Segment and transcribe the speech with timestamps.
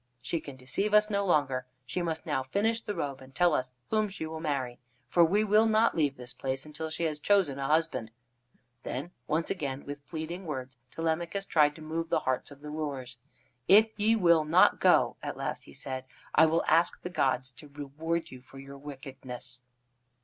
[0.19, 1.67] She can deceive us no longer.
[1.85, 4.79] She must now finish the robe, and tell us whom she will marry.
[5.07, 8.09] For we will not leave this place until she has chosen a husband."
[8.81, 13.19] Then, once again, with pleading words, Telemachus tried to move the hearts of the wooers.
[13.67, 17.67] "If ye will not go," at last he said, "I will ask the gods to
[17.67, 19.61] reward you for your wickedness."